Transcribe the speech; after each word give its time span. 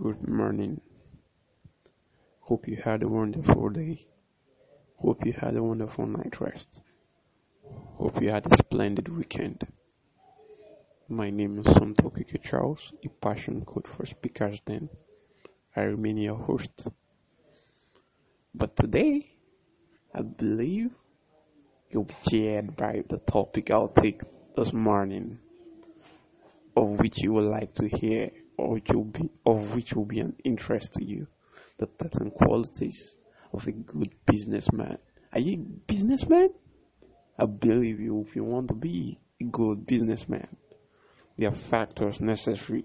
Good 0.00 0.28
morning. 0.28 0.80
Hope 2.42 2.68
you 2.68 2.76
had 2.76 3.02
a 3.02 3.08
wonderful 3.08 3.68
day. 3.70 4.06
Hope 4.96 5.26
you 5.26 5.32
had 5.32 5.56
a 5.56 5.62
wonderful 5.62 6.06
night 6.06 6.40
rest. 6.40 6.68
Hope 7.64 8.22
you 8.22 8.30
had 8.30 8.46
a 8.46 8.56
splendid 8.56 9.08
weekend. 9.08 9.66
My 11.08 11.30
name 11.30 11.58
is 11.58 11.66
Somto 11.66 12.12
Okeke 12.12 12.40
Charles, 12.40 12.92
a 13.04 13.08
passion 13.08 13.64
code 13.64 13.88
for 13.88 14.06
speakers 14.06 14.60
then. 14.64 14.88
I 15.74 15.80
remain 15.80 16.18
your 16.18 16.36
host. 16.36 16.86
But 18.54 18.76
today, 18.76 19.28
I 20.14 20.22
believe 20.22 20.92
you'll 21.90 22.04
be 22.04 22.14
cheered 22.30 22.76
by 22.76 23.02
the 23.08 23.18
topic 23.18 23.72
I'll 23.72 23.88
take 23.88 24.22
this 24.54 24.72
morning, 24.72 25.40
of 26.76 27.00
which 27.00 27.20
you 27.20 27.32
would 27.32 27.50
like 27.50 27.74
to 27.74 27.88
hear, 27.88 28.30
which 28.58 28.88
will 28.92 29.04
be, 29.04 29.30
of 29.46 29.74
which 29.74 29.94
will 29.94 30.04
be 30.04 30.20
an 30.20 30.34
interest 30.44 30.94
to 30.94 31.04
you. 31.04 31.26
The 31.78 31.86
13 31.86 32.30
qualities 32.32 33.16
of 33.52 33.66
a 33.66 33.72
good 33.72 34.10
businessman. 34.26 34.98
Are 35.32 35.40
you 35.40 35.54
a 35.54 35.86
businessman? 35.86 36.50
I 37.38 37.46
believe 37.46 38.00
you 38.00 38.24
if 38.26 38.34
you 38.34 38.44
want 38.44 38.68
to 38.68 38.74
be 38.74 39.18
a 39.40 39.44
good 39.44 39.86
businessman. 39.86 40.48
There 41.36 41.48
are 41.48 41.54
factors 41.54 42.20
necessary 42.20 42.84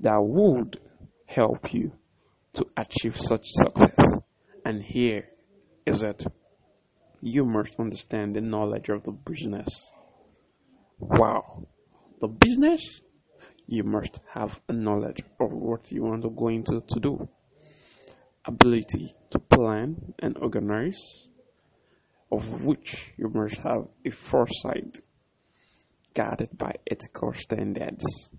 that 0.00 0.18
would 0.20 0.80
help 1.26 1.72
you 1.72 1.92
to 2.54 2.66
achieve 2.76 3.16
such 3.16 3.44
success. 3.44 4.20
And 4.64 4.82
here 4.82 5.28
is 5.86 6.02
it. 6.02 6.24
You 7.20 7.44
must 7.44 7.78
understand 7.78 8.34
the 8.34 8.40
knowledge 8.40 8.88
of 8.88 9.04
the 9.04 9.12
business. 9.12 9.90
Wow. 10.98 11.66
The 12.20 12.28
business, 12.28 13.00
you 13.68 13.84
must 13.84 14.18
have 14.32 14.58
a 14.68 14.72
knowledge 14.72 15.22
of 15.38 15.52
what 15.52 15.92
you 15.92 16.02
want 16.02 16.22
to 16.22 16.30
go 16.30 16.48
into 16.48 16.82
to 16.88 17.00
do. 17.00 17.28
Ability 18.46 19.14
to 19.30 19.38
plan 19.38 20.14
and 20.18 20.38
organize, 20.38 21.28
of 22.32 22.64
which 22.64 23.12
you 23.18 23.28
must 23.28 23.58
have 23.58 23.86
a 24.06 24.10
foresight 24.10 24.98
guarded 26.14 26.48
by 26.56 26.72
ethical 26.90 27.34
standards 27.34 28.30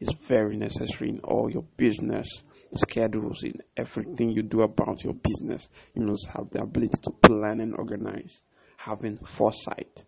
is 0.00 0.08
very 0.26 0.56
necessary 0.56 1.10
in 1.10 1.20
all 1.20 1.50
your 1.50 1.64
business 1.76 2.42
schedules, 2.74 3.44
in 3.44 3.60
everything 3.76 4.30
you 4.30 4.42
do 4.42 4.62
about 4.62 5.04
your 5.04 5.14
business. 5.14 5.68
You 5.94 6.02
must 6.02 6.28
have 6.34 6.50
the 6.50 6.62
ability 6.62 6.98
to 7.02 7.10
plan 7.10 7.60
and 7.60 7.74
organize, 7.76 8.40
having 8.78 9.18
foresight, 9.18 10.04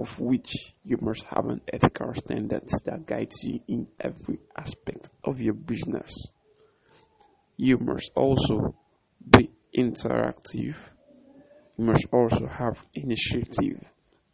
of 0.00 0.18
which 0.20 0.74
you 0.84 0.98
must 1.00 1.24
have 1.24 1.46
an 1.46 1.60
ethical 1.72 2.12
standards 2.14 2.80
that 2.84 3.06
guides 3.06 3.36
you 3.42 3.60
in 3.68 3.86
every 3.98 4.38
aspect 4.56 5.08
of 5.24 5.40
your 5.40 5.54
business. 5.54 6.12
You 7.56 7.78
must 7.78 8.10
also 8.14 8.74
be 9.28 9.50
interactive. 9.76 10.76
You 11.76 11.84
must 11.84 12.06
also 12.12 12.46
have 12.46 12.86
initiative 12.94 13.82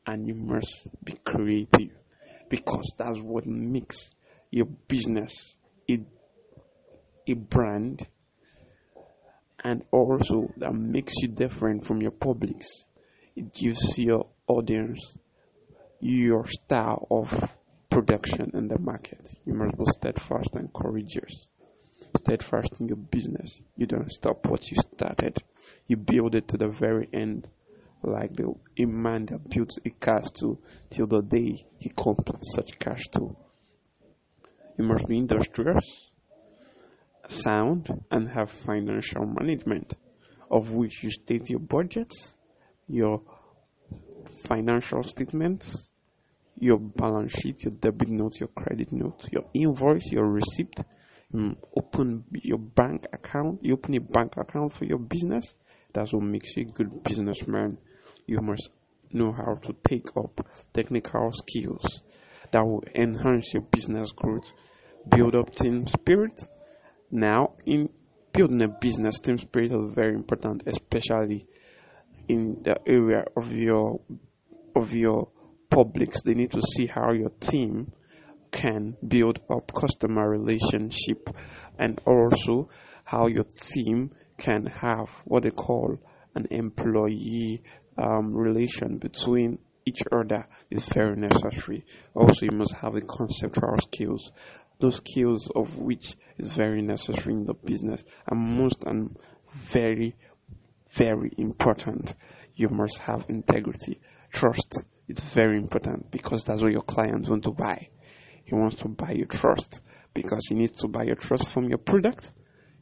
and 0.06 0.26
you 0.26 0.34
must 0.34 0.88
be 1.04 1.14
creative 1.24 1.92
because 2.48 2.92
that's 2.98 3.18
what 3.20 3.46
makes 3.46 4.10
your 4.50 4.66
business 4.66 5.56
a, 5.88 6.00
a 7.26 7.34
brand 7.34 8.06
and 9.64 9.84
also 9.92 10.52
that 10.56 10.74
makes 10.74 11.14
you 11.22 11.28
different 11.28 11.86
from 11.86 12.02
your 12.02 12.10
publics. 12.10 12.66
It 13.36 13.54
gives 13.54 13.98
your 13.98 14.26
audience 14.46 15.16
your 16.02 16.44
style 16.48 17.06
of 17.12 17.32
production 17.88 18.50
in 18.54 18.66
the 18.66 18.78
market. 18.78 19.32
You 19.46 19.54
must 19.54 19.78
be 19.78 19.84
steadfast 19.86 20.56
and 20.56 20.72
courageous. 20.72 21.46
Steadfast 22.18 22.80
in 22.80 22.88
your 22.88 22.96
business. 22.96 23.60
You 23.76 23.86
don't 23.86 24.10
stop 24.10 24.44
what 24.46 24.68
you 24.68 24.76
started. 24.78 25.40
You 25.86 25.96
build 25.96 26.34
it 26.34 26.48
to 26.48 26.56
the 26.56 26.68
very 26.68 27.08
end 27.12 27.46
like 28.02 28.34
the 28.34 28.52
a 28.78 28.84
man 28.84 29.26
that 29.26 29.48
builds 29.48 29.78
a 29.84 29.90
castle 29.90 30.60
till 30.90 31.06
the 31.06 31.22
day 31.22 31.64
he 31.78 31.88
completes 31.90 32.52
such 32.52 32.80
castle. 32.80 33.38
You 34.76 34.84
must 34.84 35.06
be 35.06 35.18
industrious, 35.18 36.10
sound, 37.28 37.88
and 38.10 38.28
have 38.28 38.50
financial 38.50 39.24
management, 39.24 39.94
of 40.50 40.72
which 40.72 41.04
you 41.04 41.10
state 41.10 41.48
your 41.48 41.60
budgets, 41.60 42.34
your 42.88 43.22
financial 44.42 45.04
statements, 45.04 45.88
your 46.62 46.78
balance 46.78 47.32
sheet, 47.32 47.64
your 47.64 47.72
debit 47.72 48.08
note, 48.08 48.38
your 48.38 48.48
credit 48.48 48.92
note, 48.92 49.28
your 49.32 49.44
invoice, 49.52 50.12
your 50.12 50.26
receipt. 50.26 50.76
Mm, 51.34 51.56
open 51.76 52.24
your 52.32 52.58
bank 52.58 53.06
account. 53.12 53.60
You 53.62 53.74
open 53.74 53.94
a 53.96 54.00
bank 54.00 54.36
account 54.36 54.72
for 54.72 54.84
your 54.84 54.98
business. 54.98 55.54
That's 55.92 56.12
what 56.12 56.22
makes 56.22 56.56
you 56.56 56.66
a 56.68 56.72
good 56.72 57.02
businessman 57.02 57.78
you 58.26 58.40
must 58.40 58.70
know 59.12 59.32
how 59.32 59.54
to 59.56 59.74
take 59.84 60.16
up 60.16 60.46
technical 60.72 61.30
skills 61.32 62.02
that 62.50 62.64
will 62.64 62.84
enhance 62.94 63.54
your 63.54 63.62
business 63.62 64.12
growth, 64.12 64.44
build 65.08 65.34
up 65.34 65.54
team 65.54 65.86
spirit. 65.86 66.40
Now, 67.10 67.54
in 67.66 67.88
building 68.32 68.62
a 68.62 68.68
business, 68.68 69.18
team 69.18 69.38
spirit 69.38 69.72
is 69.72 69.94
very 69.94 70.14
important, 70.14 70.62
especially 70.66 71.46
in 72.28 72.62
the 72.62 72.78
area 72.86 73.24
of 73.36 73.52
your 73.52 74.00
of 74.74 74.94
your 74.94 75.28
publics. 75.72 76.22
They 76.22 76.34
need 76.34 76.50
to 76.52 76.62
see 76.62 76.86
how 76.86 77.12
your 77.12 77.30
team 77.40 77.92
can 78.50 78.96
build 79.06 79.40
up 79.50 79.72
customer 79.74 80.28
relationship 80.28 81.30
and 81.78 82.00
also 82.04 82.68
how 83.04 83.26
your 83.26 83.44
team 83.44 84.12
can 84.36 84.66
have 84.66 85.08
what 85.24 85.44
they 85.44 85.50
call 85.50 85.98
an 86.34 86.46
employee 86.50 87.62
um, 87.96 88.34
relation 88.34 88.98
between 88.98 89.58
each 89.84 90.02
other 90.12 90.46
is 90.70 90.86
very 90.86 91.16
necessary. 91.16 91.84
Also, 92.14 92.46
you 92.46 92.56
must 92.56 92.74
have 92.74 92.94
the 92.94 93.00
conceptual 93.00 93.78
skills, 93.78 94.32
those 94.78 94.96
skills 94.96 95.50
of 95.54 95.78
which 95.78 96.14
is 96.38 96.52
very 96.52 96.82
necessary 96.82 97.34
in 97.34 97.44
the 97.44 97.54
business, 97.54 98.04
and 98.26 98.38
most 98.38 98.84
and 98.84 99.16
very, 99.52 100.14
very 100.90 101.32
important. 101.38 102.14
You 102.54 102.68
must 102.70 102.98
have 102.98 103.26
integrity, 103.28 104.00
trust. 104.30 104.84
It's 105.08 105.20
very 105.20 105.56
important 105.56 106.10
because 106.10 106.44
that's 106.44 106.62
what 106.62 106.72
your 106.72 106.82
clients 106.82 107.28
want 107.28 107.44
to 107.44 107.50
buy. 107.50 107.88
He 108.44 108.54
wants 108.54 108.76
to 108.76 108.88
buy 108.88 109.12
your 109.12 109.26
trust 109.26 109.80
because 110.14 110.46
he 110.48 110.54
needs 110.54 110.72
to 110.72 110.88
buy 110.88 111.04
your 111.04 111.16
trust 111.16 111.48
from 111.48 111.68
your 111.68 111.78
product. 111.78 112.32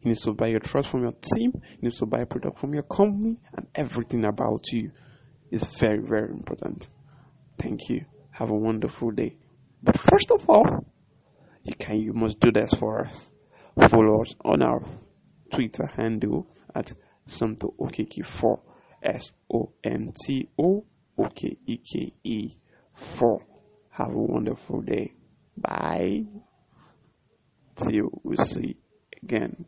He 0.00 0.08
needs 0.08 0.22
to 0.22 0.32
buy 0.32 0.48
your 0.48 0.60
trust 0.60 0.88
from 0.88 1.02
your 1.02 1.12
team. 1.12 1.52
He 1.64 1.78
needs 1.82 1.98
to 1.98 2.06
buy 2.06 2.20
a 2.20 2.26
product 2.26 2.58
from 2.58 2.74
your 2.74 2.82
company 2.84 3.38
and 3.56 3.66
everything 3.74 4.24
about 4.24 4.64
you 4.72 4.90
is 5.50 5.64
very, 5.64 5.98
very 5.98 6.30
important. 6.30 6.88
Thank 7.58 7.88
you. 7.88 8.04
Have 8.32 8.50
a 8.50 8.54
wonderful 8.54 9.10
day. 9.10 9.36
But 9.82 9.98
first 9.98 10.30
of 10.30 10.48
all, 10.48 10.86
you 11.62 11.74
can 11.74 12.00
you 12.00 12.12
must 12.12 12.40
do 12.40 12.50
this 12.52 12.72
for 12.72 13.02
us. 13.02 13.30
Follow 13.88 14.22
us 14.22 14.34
on 14.44 14.62
our 14.62 14.82
Twitter 15.52 15.86
handle 15.86 16.46
at 16.74 16.92
Somto 17.26 17.74
Okeke 17.78 18.24
4 18.24 18.60
S 19.02 19.32
O 19.52 19.72
N 19.84 20.12
T 20.24 20.48
O 20.58 20.84
O 21.20 21.28
K 21.28 21.58
E 21.66 21.76
K 21.78 22.14
E 22.24 22.50
4. 22.94 23.44
Have 23.90 24.14
a 24.14 24.18
wonderful 24.18 24.80
day. 24.80 25.12
Bye. 25.56 26.24
Till 27.76 28.08
we 28.22 28.36
see 28.36 28.76
again. 29.22 29.66